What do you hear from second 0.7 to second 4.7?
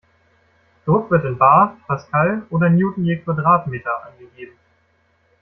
Druck wird in bar, Pascal oder Newton je Quadratmeter angegeben.